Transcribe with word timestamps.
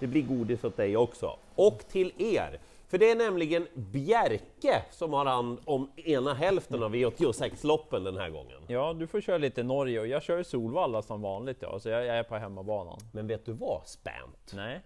det 0.00 0.06
blir 0.06 0.22
godis 0.22 0.64
åt 0.64 0.76
dig 0.76 0.96
också. 0.96 1.36
Och 1.54 1.78
till 1.88 2.12
er! 2.18 2.60
För 2.88 2.98
det 2.98 3.10
är 3.10 3.16
nämligen 3.16 3.66
Bjerke 3.74 4.82
som 4.90 5.12
har 5.12 5.26
hand 5.26 5.58
om 5.64 5.90
ena 5.96 6.34
hälften 6.34 6.82
av 6.82 6.94
V86-loppen 6.94 8.04
den 8.04 8.16
här 8.16 8.30
gången. 8.30 8.58
Ja, 8.66 8.92
du 8.92 9.06
får 9.06 9.20
köra 9.20 9.38
lite 9.38 9.62
Norge 9.62 10.00
och 10.00 10.06
jag 10.06 10.22
kör 10.22 10.42
Solvalla 10.42 11.02
som 11.02 11.22
vanligt, 11.22 11.58
ja, 11.60 11.78
så 11.78 11.88
jag, 11.88 12.06
jag 12.06 12.16
är 12.16 12.22
på 12.22 12.36
hemmabanan. 12.36 12.98
Men 13.12 13.26
vet 13.26 13.46
du 13.46 13.52
vad, 13.52 13.86
Spant? 13.86 14.52
Nej, 14.54 14.80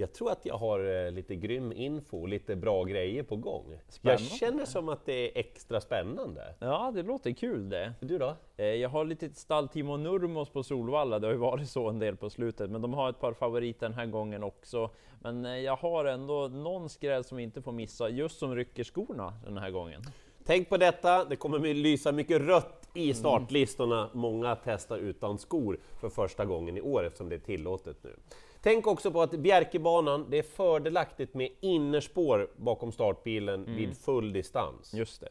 Jag 0.00 0.12
tror 0.12 0.30
att 0.30 0.46
jag 0.46 0.54
har 0.54 1.06
eh, 1.06 1.12
lite 1.12 1.36
grym 1.36 1.72
info, 1.72 2.26
lite 2.26 2.56
bra 2.56 2.84
grejer 2.84 3.22
på 3.22 3.36
gång. 3.36 3.78
Spännande. 3.88 4.22
Jag 4.22 4.38
känner 4.38 4.64
som 4.64 4.88
att 4.88 5.06
det 5.06 5.12
är 5.12 5.40
extra 5.40 5.80
spännande. 5.80 6.54
ja, 6.58 6.92
det 6.94 7.02
låter 7.02 7.30
kul 7.32 7.68
det. 7.68 7.92
Du 8.00 8.18
då? 8.18 8.36
Eh, 8.56 8.64
Jag 8.66 8.88
har 8.88 9.04
lite 9.04 9.28
stall 9.34 9.68
Timo 9.68 9.96
Nurmos 9.96 10.48
på 10.48 10.62
Solvalla, 10.62 11.18
det 11.18 11.26
har 11.26 11.32
ju 11.32 11.38
varit 11.38 11.68
så 11.68 11.88
en 11.88 11.98
del 11.98 12.16
på 12.16 12.30
slutet, 12.30 12.70
men 12.70 12.82
de 12.82 12.94
har 12.94 13.10
ett 13.10 13.20
par 13.20 13.32
favoriter 13.32 13.86
den 13.88 13.94
här 13.98 14.06
gången 14.06 14.42
också. 14.42 14.90
Men 15.22 15.46
eh, 15.46 15.56
jag 15.58 15.76
har 15.76 16.04
ändå 16.04 16.48
någon 16.48 16.88
skräll 16.88 17.24
som 17.24 17.36
vi 17.36 17.42
inte 17.42 17.62
får 17.62 17.72
missa, 17.72 18.08
just 18.08 18.38
som 18.38 18.56
rycker 18.56 18.84
skorna 18.84 19.34
den 19.44 19.58
här 19.58 19.70
gången. 19.70 20.02
Tänk 20.44 20.68
på 20.68 20.76
detta, 20.76 21.24
det 21.24 21.36
kommer 21.36 21.74
lysa 21.74 22.12
mycket 22.12 22.42
rött 22.42 22.88
i 22.94 23.14
startlistorna. 23.14 24.10
Många 24.12 24.56
testar 24.64 24.98
utan 24.98 25.38
skor 25.38 25.78
för 26.00 26.08
första 26.08 26.44
gången 26.44 26.76
i 26.76 26.80
år 26.80 27.04
eftersom 27.06 27.28
det 27.28 27.34
är 27.34 27.38
tillåtet 27.38 27.96
nu. 28.04 28.16
Tänk 28.62 28.86
också 28.86 29.10
på 29.10 29.22
att 29.22 29.30
Bjerkebanan, 29.30 30.26
det 30.30 30.38
är 30.38 30.42
fördelaktigt 30.42 31.34
med 31.34 31.50
innerspår 31.60 32.48
bakom 32.56 32.92
startbilen 32.92 33.76
vid 33.76 33.96
full 33.96 34.32
distans. 34.32 34.94
Just 34.94 35.20
det. 35.20 35.28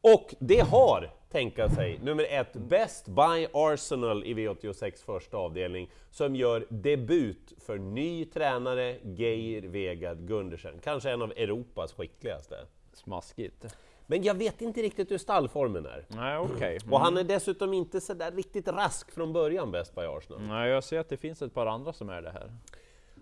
Och 0.00 0.34
det 0.38 0.60
har, 0.60 1.10
tänka 1.30 1.68
sig, 1.68 1.98
nummer 2.02 2.26
ett 2.30 2.52
Best 2.52 3.08
Buy 3.08 3.46
Arsenal 3.52 4.24
i 4.24 4.34
V86 4.34 5.04
första 5.04 5.36
avdelning 5.36 5.90
som 6.10 6.36
gör 6.36 6.66
debut 6.68 7.52
för 7.58 7.78
ny 7.78 8.24
tränare 8.24 8.96
Geir 9.02 9.62
Vegard 9.62 10.18
Gundersen. 10.18 10.74
Kanske 10.84 11.10
en 11.10 11.22
av 11.22 11.32
Europas 11.36 11.92
skickligaste. 11.92 12.56
Smaskigt. 12.92 13.66
Men 14.06 14.22
jag 14.22 14.34
vet 14.34 14.62
inte 14.62 14.82
riktigt 14.82 15.10
hur 15.10 15.18
stallformen 15.18 15.86
är. 15.86 16.06
Nej, 16.08 16.38
okej. 16.38 16.78
Och 16.90 17.00
han 17.00 17.16
är 17.16 17.24
dessutom 17.24 17.72
inte 17.72 18.00
så 18.00 18.14
där 18.14 18.32
riktigt 18.32 18.68
rask 18.68 19.10
från 19.10 19.32
början, 19.32 19.70
Best 19.70 19.94
Buy 19.94 20.06
Arsenal. 20.06 20.42
Nej, 20.42 20.70
jag 20.70 20.84
ser 20.84 20.98
att 20.98 21.08
det 21.08 21.16
finns 21.16 21.42
ett 21.42 21.54
par 21.54 21.66
andra 21.66 21.92
som 21.92 22.08
är 22.08 22.22
det 22.22 22.30
här. 22.30 22.52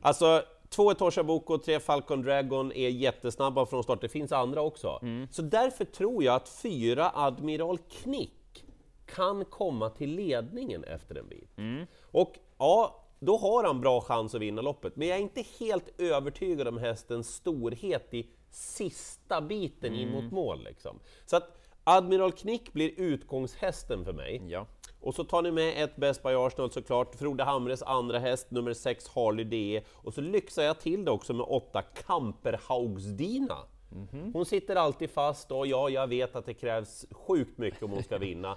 Alltså, 0.02 0.42
två 0.68 0.90
Etosha 0.90 1.24
Boko, 1.24 1.58
tre 1.58 1.80
Falcon 1.80 2.22
Dragon 2.22 2.72
är 2.72 2.88
jättesnabba 2.88 3.66
från 3.66 3.82
start. 3.82 4.00
Det 4.00 4.08
finns 4.08 4.32
andra 4.32 4.62
också. 4.62 5.00
Så 5.30 5.42
därför 5.42 5.84
tror 5.84 6.24
jag 6.24 6.34
att 6.34 6.48
fyra 6.48 7.10
Admiral 7.14 7.78
Knick 7.78 8.64
kan 9.06 9.44
komma 9.44 9.90
till 9.90 10.10
ledningen 10.10 10.84
efter 10.84 11.14
en 11.14 11.28
bit. 11.28 11.50
Och 12.02 12.34
ja, 12.58 13.04
då 13.18 13.36
har 13.36 13.64
han 13.64 13.80
bra 13.80 14.00
chans 14.00 14.34
att 14.34 14.40
vinna 14.40 14.62
loppet. 14.62 14.96
Men 14.96 15.08
jag 15.08 15.18
är 15.18 15.22
inte 15.22 15.44
helt 15.60 16.00
övertygad 16.00 16.68
om 16.68 16.78
hästens 16.78 17.34
storhet 17.34 18.14
i 18.14 18.26
sista 18.54 19.40
biten 19.40 19.94
in 19.94 20.10
mot 20.10 20.32
mål. 20.32 20.64
Liksom. 20.64 21.00
Så 21.26 21.36
att 21.36 21.60
Admiral 21.84 22.32
Knick 22.32 22.72
blir 22.72 22.90
utgångshästen 22.96 24.04
för 24.04 24.12
mig. 24.12 24.42
Ja. 24.48 24.66
Och 25.00 25.14
så 25.14 25.24
tar 25.24 25.42
ni 25.42 25.50
med 25.50 25.84
ett 25.84 25.96
Best 25.96 26.22
by 26.22 26.28
Arsenal 26.28 26.70
såklart, 26.70 27.14
Frode 27.14 27.44
Hamres 27.44 27.82
andra 27.82 28.18
häst, 28.18 28.50
nummer 28.50 28.72
6 28.72 29.08
Harley 29.08 29.44
DE. 29.44 29.82
Och 29.92 30.14
så 30.14 30.20
lyxar 30.20 30.62
jag 30.62 30.80
till 30.80 31.04
det 31.04 31.10
också 31.10 31.32
med 31.32 31.46
8 31.48 31.82
Kamperhaugsdina. 31.82 33.58
Hon 34.32 34.46
sitter 34.46 34.76
alltid 34.76 35.10
fast 35.10 35.52
och 35.52 35.66
ja, 35.66 35.88
jag 35.90 36.06
vet 36.06 36.36
att 36.36 36.46
det 36.46 36.54
krävs 36.54 37.06
sjukt 37.10 37.58
mycket 37.58 37.82
om 37.82 37.90
hon 37.90 38.02
ska 38.02 38.18
vinna. 38.18 38.56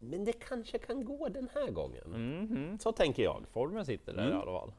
Men 0.00 0.24
det 0.24 0.32
kanske 0.32 0.78
kan 0.78 1.04
gå 1.04 1.28
den 1.28 1.48
här 1.54 1.70
gången. 1.70 2.78
Så 2.80 2.92
tänker 2.92 3.22
jag. 3.22 3.44
Formen 3.52 3.86
sitter 3.86 4.12
där 4.12 4.22
Mm. 4.26 4.38
i 4.38 4.40
alla 4.42 4.60
fall. 4.60 4.72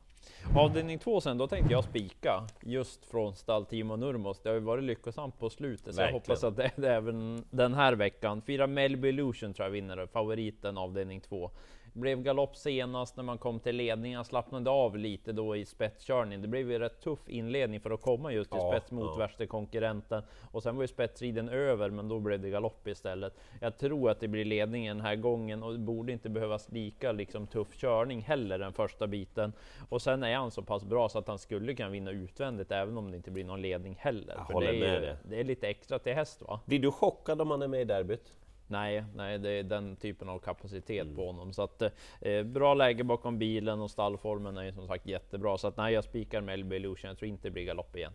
Avdelning 0.56 1.00
två 1.00 1.22
sen, 1.22 1.38
då 1.38 1.48
tänkte 1.48 1.74
jag 1.74 1.84
spika 1.84 2.48
just 2.62 3.06
från 3.06 3.36
stall 3.36 3.66
Timo 3.66 3.96
Nurmos. 3.96 4.40
Det 4.40 4.50
har 4.50 4.54
ju 4.54 4.60
varit 4.60 4.84
lyckosamt 4.84 5.40
på 5.40 5.50
slutet, 5.50 5.96
så 5.96 6.02
jag 6.02 6.06
Verkligen. 6.06 6.14
hoppas 6.22 6.44
att 6.44 6.58
det 6.58 6.64
är 6.64 6.72
det 6.76 6.94
även 6.94 7.44
den 7.50 7.74
här 7.74 7.94
veckan. 7.94 8.42
Fyra 8.42 8.68
Melby 8.68 9.10
Illusion 9.10 9.54
tror 9.54 9.66
jag 9.66 9.72
vinner, 9.72 10.08
favoriten 10.08 10.78
avdelning 10.78 11.22
två. 11.22 11.52
Blev 11.94 12.22
galopp 12.24 12.56
senast 12.56 13.16
när 13.18 13.24
man 13.24 13.38
kom 13.38 13.60
till 13.60 13.76
ledningen, 13.76 14.26
slappnade 14.26 14.70
av 14.70 14.98
lite 14.98 15.32
då 15.32 15.56
i 15.56 15.66
spetskörning. 15.66 16.42
Det 16.42 16.48
blev 16.48 16.72
ju 16.72 16.80
rätt 16.80 17.02
tuff 17.02 17.30
inledning 17.30 17.80
för 17.80 17.92
att 17.92 18.02
komma 18.02 18.32
just 18.34 18.52
till 18.52 18.60
Ja, 18.62 18.72
spets 18.72 18.92
mot 18.92 19.06
ja. 19.06 19.16
värsta 19.16 19.46
konkurrenten. 19.48 20.24
Och 20.52 20.64
sen 20.64 20.76
var 20.76 20.84
ju 20.84 20.88
spetsriden 20.88 21.50
över, 21.50 21.90
men 21.90 22.08
då 22.10 22.20
blev 22.20 22.40
det 22.42 22.50
galopp 22.50 22.88
istället. 22.88 23.34
Jag 23.62 23.78
tror 23.78 24.10
att 24.10 24.20
det 24.20 24.28
blir 24.28 24.46
ledningen 24.46 24.98
den 24.98 25.06
här 25.06 25.16
gången 25.16 25.64
och 25.64 25.72
det 25.74 25.80
borde 25.80 26.12
inte 26.12 26.30
behövas 26.30 26.72
lika 26.72 27.12
liksom, 27.12 27.48
tuff 27.48 27.78
körning 27.78 28.22
heller 28.22 28.60
den 28.60 28.74
första 28.74 29.08
biten. 29.08 29.54
Och 29.90 30.02
sen 30.02 30.24
är 30.24 30.36
han 30.36 30.52
så 30.52 30.62
pass 30.62 30.84
bra 30.84 31.10
så 31.10 31.20
att 31.20 31.28
han 31.28 31.40
skulle 31.40 31.74
kunna 31.76 31.90
vinna 31.90 32.12
utvändigt 32.12 32.72
även 32.72 32.98
om 32.98 33.12
det 33.12 33.18
inte 33.18 33.32
blir 33.32 33.44
någon 33.46 33.62
ledning 33.62 33.96
heller. 34.00 34.34
Jag 34.38 34.48
För 34.48 34.54
håller 34.54 34.72
det, 34.74 34.78
är, 34.78 34.92
med 34.92 35.02
dig. 35.02 35.16
det 35.30 35.40
är 35.40 35.44
lite 35.44 35.68
extra 35.68 36.00
till 36.00 36.14
häst 36.14 36.42
va? 36.42 36.60
Blir 36.66 36.80
du 36.80 36.92
chockad 36.92 37.42
om 37.42 37.52
han 37.52 37.62
är 37.62 37.68
med 37.68 37.82
i 37.82 37.86
derbyt? 37.86 38.34
Nej, 38.70 39.04
nej, 39.16 39.40
det 39.40 39.50
är 39.50 39.64
den 39.64 39.96
typen 39.96 40.30
av 40.30 40.40
kapacitet 40.40 41.04
Mm. 41.04 41.16
på 41.16 41.26
honom. 41.28 41.54
Så 41.54 41.62
att 41.62 41.82
eh, 42.22 42.44
bra 42.44 42.74
läge 42.74 43.04
bakom 43.04 43.40
bilen 43.40 43.82
och 43.82 43.92
stallformen 43.92 44.58
är 44.58 44.64
ju 44.64 44.74
som 44.74 44.88
sagt 44.88 45.06
jättebra. 45.08 45.58
Så 45.58 45.68
att 45.68 45.78
nej, 45.78 45.94
jag 45.94 46.04
spikar 46.04 46.42
Melby 46.42 46.76
Illusion. 46.76 47.08
Jag 47.08 47.18
tror 47.18 47.30
inte 47.30 47.48
det 47.48 47.52
blir 47.52 47.64
galopp 47.64 47.96
igen. 47.96 48.14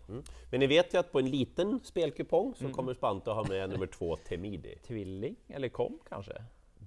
Men 0.51 0.61
ni 0.61 0.67
vet 0.67 0.95
ju 0.95 0.99
att 0.99 1.13
på 1.13 1.19
en 1.19 1.31
liten 1.31 1.81
spelkupong 1.83 2.55
så 2.55 2.69
kommer 2.69 2.95
Spante 2.95 3.31
att 3.31 3.37
ha 3.37 3.45
med 3.49 3.71
nummer 3.71 3.87
2 3.87 4.17
Temidi. 4.17 4.77
Tvilling 4.87 5.37
eller 5.49 5.69
kom 5.69 5.99
kanske? 6.09 6.33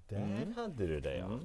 Där 0.07 0.53
hade 0.55 0.87
du 0.87 0.99
det 0.99 1.17
ja. 1.17 1.39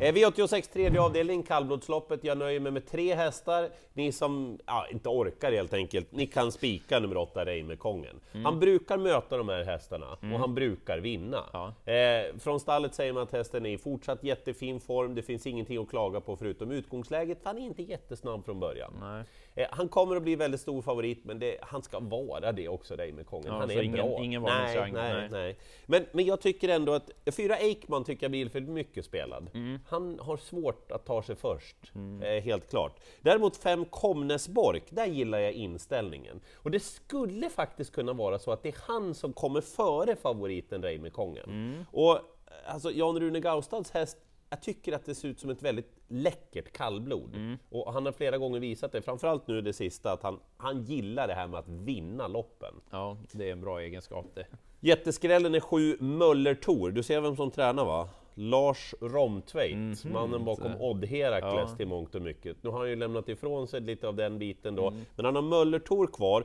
Eh, 0.00 0.12
V86 0.14 0.72
tredje 0.72 1.00
avdelning, 1.00 1.42
kallblodsloppet. 1.42 2.24
Jag 2.24 2.38
nöjer 2.38 2.60
mig 2.60 2.72
med 2.72 2.86
tre 2.86 3.14
hästar. 3.14 3.68
Ni 3.92 4.12
som 4.12 4.58
ja, 4.66 4.86
inte 4.90 5.08
orkar 5.08 5.52
helt 5.52 5.74
enkelt, 5.74 6.12
ni 6.12 6.26
kan 6.26 6.52
spika 6.52 6.98
nummer 6.98 7.16
8 7.16 7.44
Reimerkongen. 7.44 8.20
Han 8.44 8.60
brukar 8.60 8.98
möta 8.98 9.36
de 9.36 9.48
här 9.48 9.64
hästarna 9.64 10.18
och 10.20 10.38
han 10.38 10.54
brukar 10.54 10.98
vinna. 10.98 11.44
Ja. 11.52 11.92
Eh, 11.92 12.38
från 12.38 12.60
stallet 12.60 12.94
säger 12.94 13.12
man 13.12 13.22
att 13.22 13.32
hästen 13.32 13.66
är 13.66 13.70
i 13.70 13.78
fortsatt 13.78 14.24
jättefin 14.24 14.80
form, 14.80 15.14
det 15.14 15.22
finns 15.22 15.46
ingenting 15.46 15.78
att 15.78 15.88
klaga 15.88 16.20
på 16.20 16.36
förutom 16.36 16.70
utgångsläget, 16.70 17.38
för 17.42 17.46
han 17.46 17.58
är 17.58 17.62
inte 17.62 17.82
jättesnabb 17.82 18.44
från 18.44 18.60
början. 18.60 18.92
Nej. 19.00 19.24
Eh, 19.58 19.66
han 19.70 19.88
kommer 19.88 20.16
att 20.16 20.22
bli 20.22 20.36
väldigt 20.36 20.60
stor 20.60 20.82
favorit, 20.82 21.24
men 21.24 21.38
det, 21.38 21.58
han 21.62 21.82
ska 21.82 22.00
vara 22.00 22.52
det 22.52 22.68
också, 22.68 22.94
Reimerkongen. 22.94 23.52
Ja, 23.52 23.58
han 23.58 23.70
är 23.70 23.82
ingen- 23.82 23.96
bra. 23.96 24.24
ingen 24.24 24.42
nej, 24.42 24.92
nej, 24.92 25.12
nej. 25.12 25.28
nej. 25.30 25.58
Men, 25.86 26.06
men 26.12 26.24
jag 26.24 26.40
tycker 26.40 26.68
ändå 26.68 26.92
att 26.92 27.10
fyra 27.36 27.58
Eikman 27.58 28.04
tycker 28.04 28.24
jag 28.24 28.30
blir 28.30 28.48
för 28.48 28.60
mycket 28.60 29.04
spelad. 29.04 29.50
Mm. 29.54 29.78
Han 29.88 30.18
har 30.18 30.36
svårt 30.36 30.92
att 30.92 31.06
ta 31.06 31.22
sig 31.22 31.36
först, 31.36 31.76
eh, 32.22 32.42
helt 32.42 32.70
klart. 32.70 33.00
Däremot 33.20 33.56
fem 33.56 33.84
Komnesborg, 33.84 34.82
där 34.90 35.06
gillar 35.06 35.38
jag 35.38 35.52
inställningen. 35.52 36.40
Och 36.56 36.70
det 36.70 36.80
skulle 36.80 37.50
faktiskt 37.50 37.92
kunna 37.94 38.12
vara 38.12 38.38
så 38.38 38.52
att 38.52 38.62
det 38.62 38.68
är 38.68 38.76
han 38.80 39.14
som 39.14 39.32
kommer 39.32 39.60
före 39.60 40.16
favoriten 40.16 40.82
Reimerkongen. 40.82 41.44
Mm. 41.44 41.84
Och 41.92 42.18
alltså, 42.66 42.90
Jan-Rune 42.90 43.40
Gaustads 43.40 43.90
häst 43.90 44.16
jag 44.50 44.62
tycker 44.62 44.92
att 44.92 45.04
det 45.04 45.14
ser 45.14 45.28
ut 45.28 45.40
som 45.40 45.50
ett 45.50 45.62
väldigt 45.62 45.90
läckert 46.08 46.72
kallblod. 46.72 47.34
Mm. 47.34 47.58
Och 47.70 47.92
han 47.92 48.04
har 48.06 48.12
flera 48.12 48.38
gånger 48.38 48.60
visat 48.60 48.92
det, 48.92 49.02
framförallt 49.02 49.46
nu 49.48 49.60
det 49.60 49.72
sista, 49.72 50.12
att 50.12 50.22
han, 50.22 50.38
han 50.56 50.82
gillar 50.82 51.28
det 51.28 51.34
här 51.34 51.46
med 51.48 51.60
att 51.60 51.68
vinna 51.68 52.28
loppen. 52.28 52.74
Ja, 52.90 53.16
det 53.32 53.48
är 53.48 53.52
en 53.52 53.60
bra 53.60 53.80
egenskap 53.80 54.26
det. 54.34 54.46
Jätteskrällen 54.80 55.54
är 55.54 55.60
sju 55.60 55.96
Möller. 56.00 56.90
Du 56.90 57.02
ser 57.02 57.20
vem 57.20 57.36
som 57.36 57.50
tränar 57.50 57.84
va? 57.84 58.08
Lars 58.34 58.94
Romtveit, 59.00 60.04
mannen 60.04 60.44
bakom 60.44 60.80
Odd 60.80 61.04
Herakles. 61.04 61.70
Ja. 61.70 61.76
till 61.76 61.88
mångt 61.88 62.14
och 62.14 62.22
mycket. 62.22 62.62
Nu 62.62 62.70
har 62.70 62.78
han 62.78 62.88
ju 62.88 62.96
lämnat 62.96 63.28
ifrån 63.28 63.68
sig 63.68 63.80
lite 63.80 64.08
av 64.08 64.14
den 64.16 64.38
biten 64.38 64.74
då, 64.76 64.88
Mm. 64.88 65.04
men 65.16 65.24
han 65.24 65.34
har 65.34 65.42
Möller 65.42 66.06
kvar. 66.06 66.44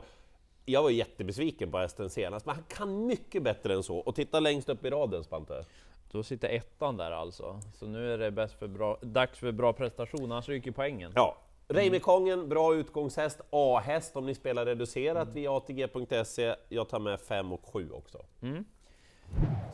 Jag 0.64 0.82
var 0.82 0.90
jättebesviken 0.90 1.70
på 1.70 1.78
hästen 1.78 2.10
senast, 2.10 2.46
men 2.46 2.54
han 2.54 2.64
kan 2.68 3.06
mycket 3.06 3.42
bättre 3.42 3.74
än 3.74 3.82
så. 3.82 3.96
Och 3.96 4.14
titta 4.14 4.40
längst 4.40 4.68
upp 4.68 4.84
i 4.84 4.90
raden 4.90 5.24
Spante. 5.24 5.64
Då 6.14 6.22
sitter 6.22 6.48
ettan 6.48 6.96
där 6.96 7.10
alltså. 7.10 7.60
Så 7.72 7.86
nu 7.86 8.12
är 8.12 8.18
det 8.18 8.30
bäst 8.30 8.58
för 8.58 8.68
bra, 8.68 8.98
dags 9.00 9.38
för 9.38 9.52
bra 9.52 9.72
prestation, 9.72 10.32
annars 10.32 10.48
ryker 10.48 10.70
poängen. 10.70 11.12
Ja, 11.14 11.36
Reimerkongen, 11.68 12.48
bra 12.48 12.74
utgångshäst, 12.74 13.40
A-häst 13.50 14.16
om 14.16 14.26
ni 14.26 14.34
spelar 14.34 14.66
reducerat 14.66 15.28
via 15.28 15.52
ATG.se. 15.52 16.54
Jag 16.68 16.88
tar 16.88 16.98
med 16.98 17.20
5 17.20 17.52
och 17.52 17.66
7 17.72 17.90
också. 17.90 18.24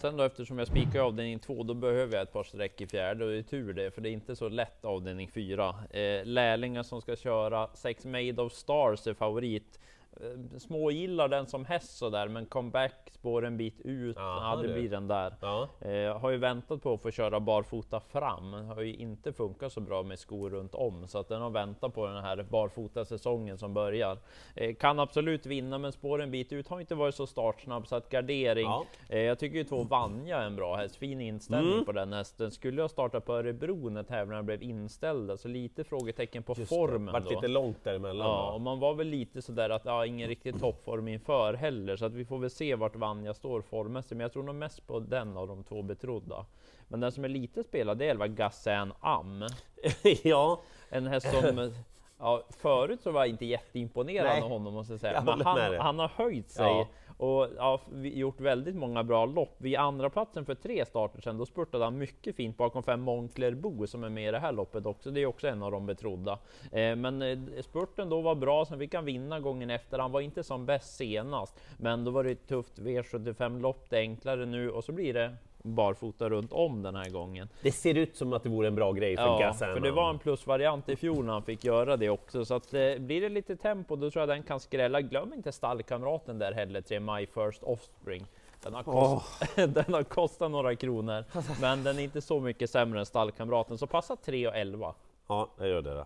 Sen 0.00 0.16
då 0.16 0.24
eftersom 0.24 0.58
jag 0.58 0.66
spikar 0.68 1.00
avdelning 1.00 1.38
två, 1.38 1.62
då 1.62 1.74
behöver 1.74 2.14
jag 2.14 2.22
ett 2.22 2.32
par 2.32 2.44
streck 2.44 2.80
i 2.80 2.86
fjärde 2.86 3.24
och 3.24 3.30
det 3.30 3.38
är 3.38 3.42
tur 3.42 3.72
det, 3.72 3.90
för 3.90 4.00
det 4.00 4.08
är 4.08 4.12
inte 4.12 4.36
så 4.36 4.48
lätt 4.48 4.84
avdelning 4.84 5.30
fyra. 5.30 5.68
Eh, 5.90 6.24
lärlingar 6.24 6.82
som 6.82 7.00
ska 7.00 7.16
köra, 7.16 7.68
sex 7.74 8.04
Made 8.04 8.42
of 8.42 8.52
Stars 8.52 9.06
är 9.06 9.14
favorit. 9.14 9.80
Eh, 10.22 10.58
smågillar 10.58 11.28
den 11.28 11.46
som 11.46 11.64
häst 11.64 11.98
sådär, 11.98 12.28
men 12.28 12.46
comeback 12.46 13.10
spår 13.12 13.44
en 13.46 13.56
bit 13.56 13.80
ut. 13.80 14.16
Aha, 14.16 14.56
ja, 14.56 14.62
det 14.68 14.72
blir 14.74 14.88
den 14.90 15.08
där. 15.08 15.34
Ja. 15.40 15.68
Eh, 15.80 16.18
har 16.18 16.30
ju 16.30 16.36
väntat 16.36 16.82
på 16.82 16.92
att 16.94 17.02
få 17.02 17.10
köra 17.10 17.40
barfota 17.40 18.00
fram. 18.00 18.52
Har 18.52 18.80
ju 18.82 18.94
inte 18.94 19.32
funkat 19.32 19.72
så 19.72 19.80
bra 19.80 20.02
med 20.02 20.18
skor 20.18 20.50
runt 20.50 20.74
om, 20.74 21.08
så 21.08 21.18
att 21.18 21.28
den 21.28 21.42
har 21.42 21.50
väntat 21.50 21.94
på 21.94 22.06
den 22.06 22.22
här 22.24 22.42
barfota 22.50 23.04
säsongen 23.04 23.58
som 23.58 23.74
börjar. 23.74 24.18
Eh, 24.54 24.74
kan 24.74 24.98
absolut 25.00 25.46
vinna, 25.46 25.78
men 25.78 25.92
spår 25.92 26.22
en 26.22 26.30
bit 26.30 26.52
ut. 26.52 26.68
Har 26.68 26.80
inte 26.80 26.94
varit 26.94 27.14
så 27.14 27.26
startsnabb 27.26 27.86
så 27.86 27.96
att 27.96 28.08
gardering. 28.10 28.64
Ja. 28.66 28.84
Eh, 29.08 29.18
jag 29.20 29.38
tycker 29.38 29.58
ju 29.58 29.64
två 29.64 29.82
Vanja 29.84 30.38
är 30.38 30.46
en 30.46 30.56
bra 30.56 30.76
häst. 30.76 30.96
Fin 30.96 31.20
inställning 31.20 31.72
Mm. 31.72 31.84
på 31.84 31.92
den 31.92 32.12
hästen. 32.12 32.50
Skulle 32.50 32.80
jag 32.80 32.90
starta 32.90 33.20
på 33.20 33.34
Örebro 33.36 33.88
när 33.88 34.02
tävlingarna 34.02 34.42
blev 34.42 34.62
inställda, 34.62 35.36
så 35.36 35.48
lite 35.48 35.84
frågetecken 35.84 36.42
på 36.42 36.54
Just 36.58 36.70
det. 36.70 36.76
formen 36.76 37.12
Vart 37.12 37.24
då. 37.24 37.30
lite 37.30 37.48
långt 37.48 37.84
däremellan. 37.84 38.26
Ja, 38.26 38.52
och 38.52 38.60
man 38.60 38.78
var 38.80 38.94
väl 38.94 39.06
lite 39.06 39.42
sådär 39.42 39.70
att 39.70 39.84
ja, 39.84 40.06
ingen 40.10 40.28
riktig 40.28 40.60
toppform 40.60 41.08
inför 41.08 41.54
heller, 41.54 41.96
så 41.96 42.04
att 42.04 42.12
vi 42.12 42.24
får 42.24 42.38
väl 42.38 42.50
se 42.50 42.74
vart 42.74 42.96
Vanja 42.96 43.34
står 43.34 43.62
formmässigt. 43.62 44.10
Men 44.10 44.20
jag 44.20 44.32
tror 44.32 44.42
nog 44.42 44.54
mest 44.54 44.86
på 44.86 45.00
den 45.00 45.36
av 45.36 45.48
de 45.48 45.64
två 45.64 45.82
betrodda. 45.82 46.46
Men 46.88 47.00
den 47.00 47.12
som 47.12 47.24
är 47.24 47.28
lite 47.28 47.64
spelad, 47.64 47.98
det 47.98 48.06
är 48.06 48.10
Elva 48.10 48.26
Gassan 48.26 48.92
Am. 49.00 49.44
ja. 50.22 50.60
En 50.90 51.06
häst 51.06 51.26
som 51.30 51.72
Ja, 52.20 52.42
förut 52.50 53.00
så 53.02 53.10
var 53.10 53.20
jag 53.20 53.28
inte 53.28 53.46
jätteimponerad 53.46 54.26
Nej. 54.26 54.42
av 54.42 54.48
honom 54.48 54.74
måste 54.74 54.92
jag 54.92 55.00
säga. 55.00 55.12
Jag 55.12 55.24
Men 55.24 55.40
han, 55.40 55.76
han 55.78 55.98
har 55.98 56.08
höjt 56.08 56.50
sig 56.50 56.66
Ja 56.66 56.86
och 57.20 57.48
ja, 57.56 57.80
gjort 58.02 58.40
väldigt 58.40 58.76
många 58.76 59.04
bra 59.04 59.26
lopp. 59.26 59.54
Vid 59.58 59.76
andra 59.76 60.10
platsen 60.10 60.44
för 60.44 60.54
tre 60.54 60.84
starter 60.86 61.20
sedan, 61.20 61.38
då 61.38 61.46
spurtade 61.46 61.84
han 61.84 61.98
mycket 61.98 62.36
fint 62.36 62.56
bakom 62.56 62.82
fem 62.82 63.00
Moncler 63.00 63.54
Bo 63.54 63.86
som 63.86 64.04
är 64.04 64.08
med 64.08 64.28
i 64.28 64.30
det 64.30 64.38
här 64.38 64.52
loppet 64.52 64.86
också. 64.86 65.10
Det 65.10 65.20
är 65.20 65.26
också 65.26 65.48
en 65.48 65.62
av 65.62 65.72
de 65.72 65.86
betrodda. 65.86 66.38
Eh, 66.72 66.96
men 66.96 67.22
eh, 67.22 67.38
spurten 67.62 68.08
då 68.08 68.20
var 68.20 68.34
bra, 68.34 68.64
sen 68.64 68.78
fick 68.78 68.94
han 68.94 69.04
vinna 69.04 69.40
gången 69.40 69.70
efter. 69.70 69.98
Han 69.98 70.12
var 70.12 70.20
inte 70.20 70.42
som 70.42 70.66
bäst 70.66 70.96
senast, 70.96 71.60
men 71.78 72.04
då 72.04 72.10
var 72.10 72.24
det 72.24 72.30
ett 72.30 72.48
tufft 72.48 72.78
V75 72.78 73.60
lopp. 73.60 73.90
Det 73.90 73.96
är 73.96 74.00
enklare 74.00 74.46
nu 74.46 74.70
och 74.70 74.84
så 74.84 74.92
blir 74.92 75.14
det 75.14 75.36
barfota 75.62 76.28
runt 76.28 76.52
om 76.52 76.82
den 76.82 76.94
här 76.96 77.10
gången. 77.10 77.48
Det 77.62 77.72
ser 77.72 77.94
ut 77.94 78.16
som 78.16 78.32
att 78.32 78.42
det 78.42 78.48
vore 78.48 78.68
en 78.68 78.74
bra 78.74 78.92
grej 78.92 79.16
för 79.16 79.40
Ja, 79.40 79.52
för 79.52 79.80
det 79.80 79.90
var 79.90 80.10
en 80.10 80.18
plusvariant 80.18 80.88
i 80.88 80.96
fjol 80.96 81.24
när 81.24 81.32
han 81.32 81.42
fick 81.42 81.64
göra 81.64 81.96
det 81.96 82.10
också. 82.10 82.44
Så 82.44 82.54
att, 82.54 82.74
eh, 82.74 82.80
blir 82.98 83.20
det 83.20 83.28
lite 83.28 83.56
tempo, 83.56 83.96
då 83.96 84.10
tror 84.10 84.22
jag 84.22 84.28
den 84.28 84.42
kan 84.42 84.60
skrälla. 84.60 85.00
Glöm 85.00 85.32
inte 85.32 85.52
stallkamraten 85.52 86.38
där 86.38 86.52
heller, 86.52 86.80
tre 86.80 87.00
My 87.00 87.26
First 87.26 87.62
Offspring. 87.62 88.26
Den 88.62 88.74
har, 88.74 88.82
kost... 88.82 89.42
den 89.74 89.94
har 89.94 90.02
kostat 90.02 90.50
några 90.50 90.76
kronor, 90.76 91.24
men 91.60 91.84
den 91.84 91.98
är 91.98 92.02
inte 92.02 92.20
så 92.20 92.40
mycket 92.40 92.70
sämre 92.70 93.00
än 93.00 93.06
stallkamraten. 93.06 93.78
Så 93.78 93.86
passa 93.86 94.16
3 94.16 94.48
och 94.48 94.56
11. 94.56 94.94
Ja, 95.28 95.48
jag 95.58 95.68
gör 95.68 95.82
det. 95.82 95.94
Då. 95.94 96.04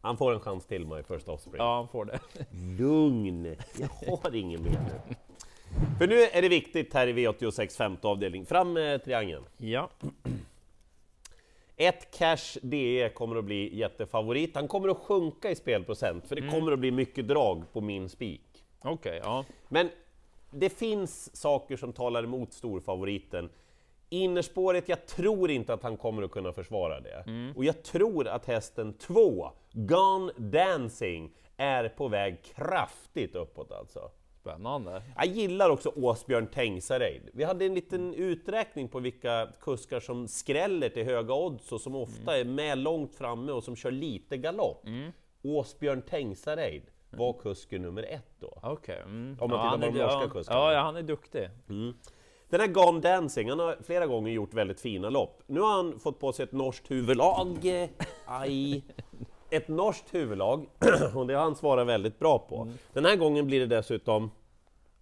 Han 0.00 0.16
får 0.16 0.32
en 0.32 0.40
chans 0.40 0.66
till, 0.66 0.86
My 0.86 1.02
First 1.02 1.28
Offspring. 1.28 1.56
Ja, 1.58 1.74
han 1.76 1.88
får 1.88 2.04
det. 2.04 2.18
Lugn! 2.78 3.56
Jag 3.78 4.16
har 4.16 4.34
ingen 4.34 4.62
mer 4.62 4.70
nu. 4.70 5.14
För 5.98 6.06
nu 6.06 6.22
är 6.22 6.42
det 6.42 6.48
viktigt 6.48 6.94
här 6.94 7.06
i 7.06 7.12
V86 7.12 7.76
femte 7.76 8.08
avdelning. 8.08 8.46
Fram 8.46 8.72
med 8.72 9.04
triangeln. 9.04 9.44
Ja, 9.56 9.90
Ett 11.76 12.18
Cash 12.18 12.58
DE 12.62 13.08
kommer 13.08 13.36
att 13.36 13.44
bli 13.44 13.76
jättefavorit. 13.76 14.54
Han 14.54 14.68
kommer 14.68 14.88
att 14.88 14.98
sjunka 14.98 15.50
i 15.50 15.54
spelprocent, 15.54 16.28
för 16.28 16.36
det 16.36 16.48
kommer 16.48 16.72
att 16.72 16.78
bli 16.78 16.90
mycket 16.90 17.28
drag 17.28 17.72
på 17.72 17.80
min 17.80 18.08
spik. 18.08 18.64
okej. 18.80 19.20
ja. 19.24 19.44
Men 19.68 19.90
det 20.50 20.70
finns 20.70 21.36
saker 21.36 21.76
som 21.76 21.92
talar 21.92 22.24
emot 22.24 22.52
storfavoriten. 22.52 23.48
Innerspåret, 24.10 24.88
jag 24.88 25.06
tror 25.06 25.50
inte 25.50 25.74
att 25.74 25.82
han 25.82 25.96
kommer 25.96 26.22
att 26.22 26.30
kunna 26.30 26.52
försvara 26.52 27.00
det. 27.00 27.52
Och 27.56 27.64
jag 27.64 27.82
tror 27.82 28.28
att 28.28 28.46
hästen 28.46 28.92
2, 28.92 29.50
Gone 29.72 30.32
Dancing, 30.36 31.30
är 31.56 31.88
på 31.88 32.08
väg 32.08 32.42
kraftigt 32.42 33.34
uppåt 33.34 33.72
alltså. 33.72 34.10
Spännande. 34.48 35.02
Jag 35.16 35.26
gillar 35.26 35.70
också 35.70 35.92
Åsbjörn 35.96 36.46
Tengsareid. 36.46 37.22
Vi 37.32 37.44
hade 37.44 37.64
en 37.64 37.74
liten 37.74 38.14
uträkning 38.14 38.88
på 38.88 39.00
vilka 39.00 39.48
kuskar 39.60 40.00
som 40.00 40.28
skräller 40.28 40.88
till 40.88 41.04
höga 41.04 41.34
odds 41.34 41.72
och 41.72 41.80
som 41.80 41.94
ofta 41.94 42.38
är 42.38 42.44
med 42.44 42.78
långt 42.78 43.14
framme 43.14 43.52
och 43.52 43.64
som 43.64 43.76
kör 43.76 43.90
lite 43.90 44.36
galopp. 44.36 44.86
Åsbjörn 45.42 46.02
Tengsareid 46.02 46.82
var 47.10 47.32
kusken 47.32 47.82
nummer 47.82 48.02
ett 48.02 48.40
då. 48.40 48.58
Okej. 48.62 49.00
Mm. 49.04 49.36
Om 49.40 49.50
man 49.50 49.58
tittar 49.58 49.68
han 49.68 49.80
på 49.80 49.86
de 49.86 49.92
norska 49.92 50.22
ja, 50.22 50.30
kuskarna. 50.30 50.60
Ja, 50.60 50.72
ja, 50.72 50.80
han 50.80 50.96
är 50.96 51.02
duktig. 51.02 51.48
Den 52.50 52.60
här 52.60 52.66
Gone 52.66 53.00
Dancing, 53.00 53.50
han 53.50 53.58
har 53.58 53.76
flera 53.86 54.06
gånger 54.06 54.32
gjort 54.32 54.54
väldigt 54.54 54.80
fina 54.80 55.10
lopp. 55.10 55.42
Nu 55.46 55.60
har 55.60 55.72
han 55.72 55.98
fått 56.00 56.20
på 56.20 56.32
sig 56.32 56.42
ett 56.42 56.52
norskt 56.52 56.90
huvudlag. 56.90 57.58
Aj. 58.26 58.84
Ett 59.50 59.68
norskt 59.68 60.14
huvudlag, 60.14 60.66
och 61.14 61.26
det 61.26 61.34
har 61.34 61.42
han 61.42 61.56
svarat 61.56 61.86
väldigt 61.86 62.18
bra 62.18 62.38
på. 62.38 62.72
Den 62.92 63.04
här 63.04 63.16
gången 63.16 63.46
blir 63.46 63.60
det 63.60 63.66
dessutom 63.66 64.30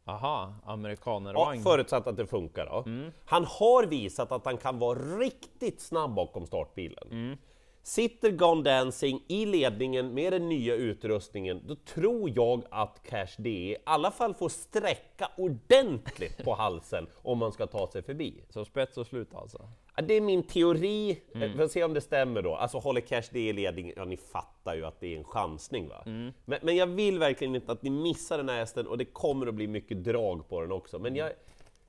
Aha, 0.09 0.55
Ja, 0.67 0.73
amerikanervagn. 0.73 1.63
förutsatt 1.63 2.07
att 2.07 2.17
det 2.17 2.27
funkar 2.27 2.67
då. 2.67 2.85
Han 3.25 3.45
har 3.45 3.87
visat 3.87 4.33
att 4.33 4.45
han 4.45 4.57
kan 4.57 4.79
vara 4.79 4.99
riktigt 4.99 5.81
snabb 5.81 6.15
bakom 6.15 6.47
startbilen. 6.47 7.39
Sitter 7.87 8.31
Gone 8.31 8.63
Dancing 8.63 9.23
i 9.29 9.47
ledningen 9.47 10.15
med 10.15 10.33
den 10.33 10.49
nya 10.49 10.75
utrustningen, 10.75 11.63
då 11.67 11.75
tror 11.75 12.33
jag 12.35 12.63
att 12.71 13.03
Cash 13.03 13.35
DE 13.37 13.51
i 13.51 13.77
alla 13.85 14.11
fall 14.11 14.35
får 14.35 14.49
sträcka 14.49 15.31
ordentligt 15.37 16.45
på 16.45 16.55
halsen 16.55 17.07
om 17.23 17.39
man 17.39 17.53
ska 17.53 17.67
ta 17.67 17.87
sig 17.87 18.03
förbi. 18.03 18.45
Så 18.49 18.65
spets 18.65 18.99
och 18.99 19.07
slut 19.07 19.35
alltså. 19.35 19.69
Ja, 19.97 20.03
Det 20.03 20.15
är 20.15 20.21
min 20.21 20.43
teori, 20.43 21.21
mm. 21.35 21.53
vi 21.53 21.59
får 21.59 21.69
se 21.69 21.85
om 21.85 21.95
det 21.95 22.01
stämmer 22.01 22.43
då. 22.43 22.55
Alltså 22.55 22.79
håller 22.79 23.01
Cash 23.01 23.23
DE 23.33 23.49
i 23.49 23.53
ledningen, 23.53 23.95
ja 23.97 24.05
ni 24.05 24.17
fattar 24.17 24.75
ju 24.75 24.85
att 24.85 25.01
det 25.01 25.15
är 25.15 25.19
en 25.19 25.25
chansning 25.25 25.89
va. 25.89 26.03
Men, 26.05 26.33
men 26.63 26.77
jag 26.77 26.87
vill 26.87 27.19
verkligen 27.19 27.55
inte 27.55 27.73
att 27.73 27.83
ni 27.83 27.91
missar 27.91 28.37
den 28.39 28.49
här 28.49 28.57
hästen 28.57 28.87
och 28.87 28.99
det 28.99 29.05
kommer 29.05 29.47
att 29.47 29.55
bli 29.55 29.67
mycket 29.67 30.05
drag 30.05 30.49
på 30.49 30.61
den 30.61 30.73
också. 30.73 30.99
Men 30.99 31.17
jag, 31.17 31.33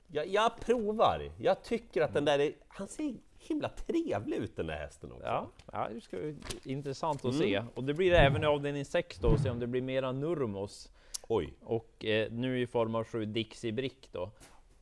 jag, 0.06 0.26
jag 0.26 0.60
provar, 0.60 1.30
jag 1.38 1.62
tycker 1.62 2.02
att 2.02 2.14
den 2.14 2.24
där 2.24 2.38
är, 2.38 2.52
han 2.68 2.88
ser 2.88 3.14
himla 3.38 3.68
trevlig 3.68 4.36
ut 4.36 4.56
den 4.56 4.66
där 4.66 4.74
hästen 4.76 5.12
också. 5.12 5.26
Ja, 5.26 5.46
ja 5.72 5.88
det 5.94 6.00
ska 6.00 6.16
bli 6.16 6.36
intressant 6.64 7.24
att 7.24 7.34
Mm. 7.34 7.38
se. 7.48 7.62
Och 7.74 7.84
det 7.84 7.94
blir 7.94 8.10
det 8.10 8.18
även 8.18 8.42
i 8.42 8.46
avdelning 8.46 8.84
6 8.84 9.18
då, 9.18 9.38
se 9.38 9.50
om 9.50 9.58
det 9.58 9.66
blir 9.66 9.82
mera 9.82 10.12
Nurmos. 10.12 10.90
Oj, 11.28 11.52
Och 11.62 12.04
eh, 12.04 12.32
nu 12.32 12.60
i 12.60 12.66
form 12.66 12.94
av 12.94 13.04
7 13.04 13.24
Dixie 13.24 13.72
Brick 13.72 14.08
då. 14.12 14.30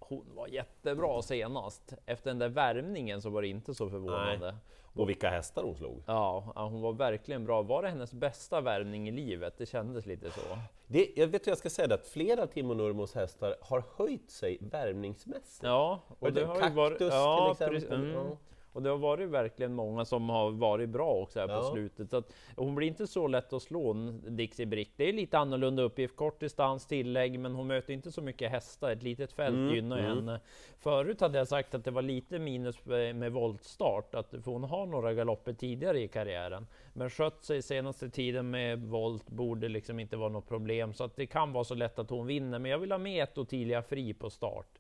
Hon 0.09 0.35
var 0.35 0.47
jättebra 0.47 1.23
senast. 1.23 1.95
Efter 2.07 2.31
den 2.31 2.39
där 2.39 2.49
värmningen 2.49 3.23
så 3.23 3.31
var 3.31 3.43
det 3.43 3.49
inte 3.49 3.75
så 3.75 3.91
förvånande. 3.91 4.57
och 4.95 5.09
vilka 5.09 5.31
hästar 5.31 5.63
hon 5.63 5.75
slog. 5.77 6.03
Ja, 6.07 6.53
hon 6.55 6.81
var 6.81 6.93
verkligen 6.93 7.45
bra. 7.45 7.63
Var 7.63 7.83
det 7.83 7.89
hennes 7.89 8.13
bästa 8.13 8.61
värvning 8.61 9.09
i 9.09 9.13
livet? 9.13 9.55
Det 9.59 9.67
kändes 9.67 10.07
lite 10.07 10.31
så. 10.31 10.41
Det, 10.87 11.13
jag 11.17 11.27
vet 11.27 11.47
hur 11.47 11.51
jag 11.51 11.59
ska 11.59 11.71
säga 11.71 11.89
det, 11.89 11.95
att 11.95 12.07
flera 12.07 12.47
Timo 12.47 12.75
Nurmos 12.75 13.15
hästar 13.15 13.57
har 13.61 13.85
höjt 13.97 14.31
sig 14.31 14.59
värvningsmässigt. 14.61 15.63
Ja, 15.63 16.01
Var 16.19 16.31
det 16.31 16.41
ju 16.41 16.47
Cactus 16.47 16.99
till 16.99 17.07
ja, 17.07 17.51
exempel? 17.53 17.75
precis, 17.75 17.91
mm. 17.91 18.37
Och 18.77 18.83
det 18.83 18.91
har 18.91 18.97
varit 18.97 19.29
verkligen 19.29 19.75
många 19.75 20.05
som 20.05 20.29
har 20.29 20.51
varit 20.51 20.89
bra 20.89 21.13
också 21.13 21.41
här 21.41 21.49
Ja. 21.49 21.61
på 21.61 21.65
slutet. 21.65 22.11
Så 22.11 22.17
att 22.17 22.33
hon 22.57 22.75
blir 22.75 22.89
inte 22.89 23.07
så 23.07 23.27
lätt 23.27 23.53
att 23.53 23.63
slå 23.63 23.93
Dixie 24.29 24.67
Brick. 24.67 24.93
Det 24.97 25.09
är 25.09 25.13
lite 25.13 25.39
annorlunda 25.39 25.83
uppgift, 25.83 26.17
kort 26.17 26.41
distans, 26.41 26.87
tillägg, 26.87 27.39
men 27.39 27.55
hon 27.55 27.67
möter 27.67 27.93
inte 27.93 28.13
så 28.13 28.23
mycket 28.23 28.51
hästar. 28.51 28.91
Ett 28.91 29.03
litet 29.03 29.33
fält 29.33 29.57
Mm, 29.57 29.75
gynnar 29.75 29.99
mm. 29.99 30.17
henne. 30.17 30.41
Förut 30.79 31.21
hade 31.21 31.39
jag 31.39 31.49
sagt 31.49 31.75
att 31.75 31.85
det 31.85 31.91
var 31.91 32.03
lite 32.03 32.39
minus 32.39 32.85
med 32.85 33.17
med 33.17 33.33
voltstart, 33.33 34.15
att 34.15 34.31
för 34.31 34.51
hon 34.51 34.65
har 34.65 34.87
några 34.87 35.15
galopper 35.15 35.53
tidigare 35.53 36.01
i 36.01 36.09
karriären. 36.09 36.67
Men 36.93 37.11
skött 37.11 37.45
sig 37.45 37.63
senaste 37.63 38.11
tiden 38.11 38.51
med 38.51 38.83
volt 38.83 39.27
borde 39.29 39.69
liksom 39.69 40.01
inte 40.01 40.17
vara 40.17 40.29
något 40.29 40.49
problem, 40.49 40.95
så 40.95 41.05
att 41.05 41.17
det 41.17 41.27
kan 41.27 41.53
vara 41.53 41.65
så 41.65 41.75
lätt 41.75 41.99
att 41.99 42.11
hon 42.11 42.27
vinner. 42.27 42.59
Men 42.59 42.71
jag 42.71 42.79
vill 42.79 42.93
ha 42.93 42.99
med 42.99 43.23
ett 43.23 43.39
Ottilia 43.39 43.83
Fri 43.83 44.15
på 44.15 44.31
start. 44.31 44.79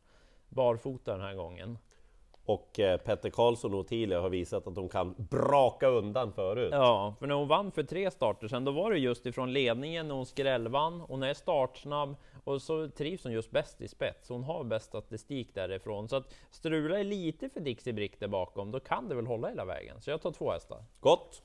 Barfota 0.48 1.12
den 1.12 1.20
här 1.20 1.34
gången. 1.34 1.78
Och 2.46 2.80
eh, 2.80 2.96
Petter 2.96 3.30
Karlsson 3.30 3.74
och 3.74 3.80
Ottilia 3.80 4.20
har 4.20 4.28
visat 4.28 4.66
att 4.66 4.74
de 4.74 4.88
kan 4.88 5.14
braka 5.18 5.88
undan 5.88 6.32
förut. 6.32 6.68
Ja, 6.72 7.14
för 7.18 7.26
när 7.26 7.34
hon 7.34 7.48
vann 7.48 7.72
för 7.72 7.82
tre 7.82 8.10
starter 8.10 8.48
sen, 8.48 8.64
då 8.64 8.72
var 8.72 8.90
det 8.90 8.98
just 8.98 9.26
ifrån 9.26 9.52
ledningen 9.52 10.08
när 10.08 10.14
hon 10.14 10.26
skrällvann. 10.26 11.00
Hon 11.00 11.22
är 11.22 11.34
startsnabb 11.34 12.16
och 12.44 12.62
så 12.62 12.88
trivs 12.88 13.24
hon 13.24 13.32
just 13.32 13.50
bäst 13.50 13.80
i 13.80 13.88
spets. 13.88 14.28
Hon 14.28 14.44
har 14.44 14.64
bäst 14.64 14.86
statistik 14.86 15.54
därifrån. 15.54 16.08
Så 16.08 16.16
att 16.16 16.34
strula 16.50 16.98
är 17.00 17.04
lite 17.04 17.48
för 17.48 17.60
Dixie 17.60 17.92
Brick 17.92 18.20
där 18.20 18.28
bakom, 18.28 18.70
då 18.70 18.80
kan 18.80 19.08
det 19.08 19.14
väl 19.14 19.26
hålla 19.26 19.48
hela 19.48 19.64
vägen. 19.64 20.00
Så 20.00 20.10
jag 20.10 20.22
tar 20.22 20.30
två 20.32 20.52
hästar. 20.52 20.84
Gott! 21.00 21.42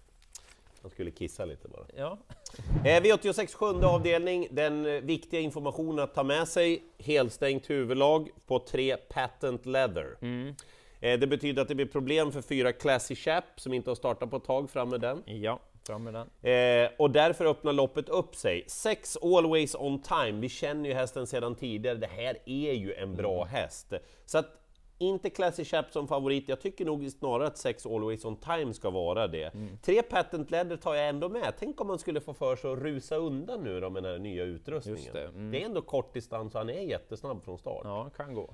Jag 0.82 0.92
skulle 0.92 1.12
kissa 1.12 1.46
lite 1.46 1.68
bara. 1.68 1.86
Ja, 1.98 2.18
Eh, 2.86 3.02
V86 3.02 3.56
sjunde 3.56 3.88
avdelning, 3.88 4.48
den 4.52 4.86
eh, 4.86 5.02
viktiga 5.02 5.40
informationen 5.40 6.00
att 6.00 6.14
ta 6.14 6.24
med 6.24 6.48
sig, 6.48 6.84
helstängt 6.98 7.70
huvudlag 7.70 8.30
på 8.48 8.60
tre 8.60 8.98
patent 8.98 9.66
leather. 9.66 10.18
Eh, 10.22 10.54
det 11.02 11.28
betyder 11.28 11.62
att 11.62 11.68
det 11.68 11.76
blir 11.76 11.86
problem 11.86 12.32
för 12.32 12.42
fyra 12.42 12.74
Classy 12.74 13.16
Chap 13.16 13.44
som 13.56 13.74
inte 13.74 13.90
har 13.90 13.96
startat 13.96 14.30
på 14.30 14.38
ett 14.38 14.44
tag, 14.44 14.70
fram 14.70 14.90
med 14.90 15.02
den. 15.02 15.24
ja, 15.26 15.60
fram 15.88 16.04
med 16.04 16.14
den. 16.14 16.28
Eh, 16.54 16.90
och 16.98 17.12
därför 17.12 17.46
öppnar 17.46 17.74
loppet 17.74 18.10
upp 18.10 18.36
sig. 18.36 18.64
Sex 18.68 19.18
Always 19.22 19.76
On 19.76 20.02
Time, 20.02 20.40
vi 20.40 20.50
känner 20.50 20.90
ju 20.90 20.96
hästen 20.96 21.28
sedan 21.28 21.56
tidigare, 21.56 21.98
det 21.98 22.08
här 22.08 22.38
är 22.46 22.74
ju 22.74 22.94
en 22.94 23.16
bra 23.16 23.44
häst. 23.44 23.94
Så 24.26 24.38
att 24.38 24.62
inte 25.02 25.30
Classy 25.30 25.66
Chap 25.66 25.92
som 25.92 26.08
favorit, 26.08 26.50
jag 26.50 26.62
tycker 26.62 26.86
nog 26.86 27.12
snarare 27.12 27.48
att 27.48 27.58
6 27.58 27.86
Always 27.86 28.26
On 28.26 28.36
Time 28.36 28.74
ska 28.74 28.90
vara 28.90 29.28
det. 29.28 29.52
Tre 29.82 30.02
Patent 30.02 30.52
Leather 30.52 30.78
tar 30.78 30.96
jag 30.96 31.10
ändå 31.10 31.30
med, 31.30 31.54
tänk 31.60 31.82
om 31.82 31.88
man 31.88 32.00
skulle 32.00 32.22
få 32.22 32.34
för 32.34 32.56
sig 32.56 32.72
att 32.72 32.80
rusa 32.80 33.16
undan 33.16 33.64
nu 33.64 33.80
då 33.80 33.90
med 33.90 34.04
den 34.04 34.12
här 34.12 34.20
nya 34.20 34.44
utrustningen. 34.44 35.14
Det, 35.14 35.24
mm. 35.24 35.52
det 35.52 35.62
är 35.62 35.66
ändå 35.66 35.82
kort 35.82 36.14
distans 36.14 36.54
och 36.54 36.60
han 36.60 36.70
är 36.70 36.82
jättesnabb 36.82 37.44
från 37.44 37.58
start. 37.58 37.82
Ja, 37.84 38.10
kan 38.10 38.34
gå. 38.34 38.50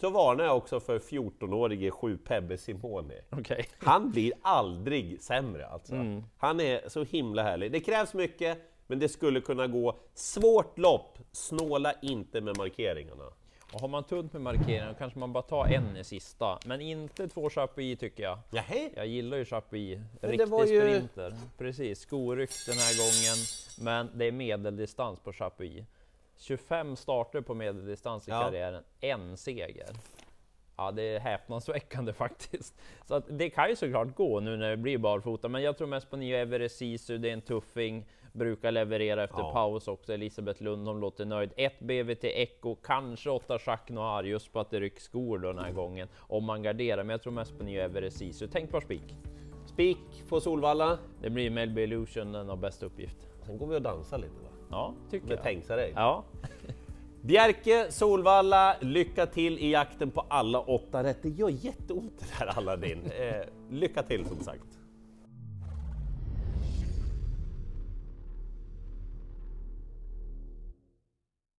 Så 0.00 0.10
varnar 0.10 0.44
jag 0.44 0.56
också 0.56 0.80
för 0.80 0.98
14-årige 0.98 1.90
7 1.90 2.16
Pebbe 2.16 2.58
Simone. 2.58 3.14
Okej. 3.30 3.64
Han 3.78 4.10
blir 4.10 4.32
aldrig 4.42 5.22
sämre 5.22 5.66
alltså. 5.66 5.94
Mm. 5.94 6.24
Han 6.38 6.60
är 6.60 6.88
så 6.88 7.04
himla 7.04 7.42
härlig. 7.42 7.72
Det 7.72 7.80
krävs 7.80 8.14
mycket, 8.14 8.58
men 8.86 8.98
det 8.98 9.08
skulle 9.08 9.40
kunna 9.40 9.66
gå. 9.66 9.96
Svårt 10.14 10.78
lopp, 10.78 11.18
snåla 11.32 11.92
inte 12.02 12.40
med 12.40 12.56
markeringarna. 12.56 13.24
Och 13.72 13.80
har 13.80 13.88
man 13.88 14.04
tunt 14.04 14.32
med 14.32 14.42
markeringar 14.42 14.94
kanske 14.98 15.18
man 15.18 15.32
bara 15.32 15.42
tar 15.42 15.66
en 15.66 15.96
i 15.96 16.04
sista, 16.04 16.58
men 16.66 16.80
inte 16.80 17.28
två 17.28 17.50
Chapuis 17.50 17.98
tycker 17.98 18.22
jag. 18.22 18.38
Jahe. 18.50 18.90
Jag 18.96 19.06
gillar 19.06 19.36
ju 19.36 19.44
Chapuis, 19.44 19.98
riktig 20.20 20.46
ju- 20.68 20.80
sprinter. 20.80 21.34
Precis, 21.58 22.00
skorykt 22.00 22.66
den 22.66 22.76
här 22.76 22.98
gången, 22.98 23.36
men 23.80 24.18
det 24.18 24.24
är 24.24 24.32
medeldistans 24.32 25.20
på 25.20 25.32
Chapuis. 25.32 25.84
25 26.36 26.96
starter 26.96 27.40
på 27.40 27.54
medeldistans 27.54 28.28
i 28.28 28.30
Ja. 28.30 28.40
karriären, 28.40 28.82
en 29.00 29.36
seger. 29.36 29.90
Ja, 30.76 30.90
det 30.90 31.02
är 31.02 31.20
häpnadsväckande 31.20 32.12
faktiskt. 32.24 32.74
Så 33.04 33.14
att 33.14 33.24
det 33.28 33.50
kan 33.50 33.68
ju 33.68 33.76
såklart 33.76 34.16
gå 34.16 34.40
nu 34.40 34.56
när 34.56 34.70
det 34.70 34.76
blir 34.76 34.98
barfota, 34.98 35.48
men 35.48 35.62
jag 35.62 35.78
tror 35.78 35.86
mest 35.86 36.10
på 36.10 36.16
Nio 36.16 36.36
Everest 36.42 36.76
Sisu, 36.76 37.18
det 37.18 37.28
är 37.28 37.32
en 37.32 37.40
tuffing, 37.40 38.06
brukar 38.32 38.72
leverera 38.72 39.24
efter 39.24 39.38
Ja. 39.38 39.52
paus 39.52 39.88
också. 39.88 40.12
Elisabeth 40.14 40.62
Lundholm 40.62 41.00
låter 41.00 41.24
nöjd. 41.24 41.52
Ett 41.56 41.80
BVT 41.80 42.24
Echo, 42.24 42.74
kanske 42.74 43.30
åtta 43.30 43.58
Jacques 43.66 43.90
Noir 43.94 44.22
just 44.24 44.52
på 44.52 44.60
att 44.60 44.70
det 44.70 44.80
rycks 44.80 45.04
skor 45.04 45.38
då 45.38 45.52
den 45.52 45.64
här 45.64 45.72
gången 45.72 46.08
om 46.18 46.44
man 46.44 46.62
garderar, 46.62 47.04
men 47.04 47.10
jag 47.14 47.22
tror 47.22 47.32
mest 47.32 47.58
på 47.58 47.64
Nio 47.64 47.84
Everest 47.84 48.16
Sisu. 48.18 48.48
Tänk 48.52 48.70
på 48.70 48.80
spik. 48.80 49.16
Spik 49.66 49.98
på 50.28 50.40
Solvalla. 50.40 50.98
Det 51.22 51.30
blir 51.30 51.50
Melby 51.50 51.82
Illusion, 51.82 52.32
den 52.32 52.48
har 52.48 52.56
bästa 52.56 52.86
uppgift. 52.86 53.28
Sen 53.46 53.58
går 53.58 53.66
vi 53.66 53.76
och 53.76 53.82
dansar 53.82 54.18
lite 54.18 54.42
va? 54.42 54.48
Ja, 54.72 54.94
tycker 55.10 55.30
jag. 55.30 55.42
Tengsarej. 55.42 55.92
Ja, 55.96 56.24
Bjerke, 57.22 57.86
Solvalla, 57.90 58.76
lycka 58.80 59.26
till 59.26 59.58
i 59.58 59.70
jakten 59.70 60.10
på 60.10 60.20
alla 60.28 60.60
åtta 60.60 61.04
rätt. 61.04 61.18
Det 61.22 61.28
gör 61.28 61.48
jätteont 61.48 62.12
det 62.18 62.34
här 62.34 62.58
Aladdin. 62.58 63.10
Eh, 63.18 63.46
lycka 63.70 64.02
till 64.02 64.26
som 64.26 64.40
sagt. 64.40 64.64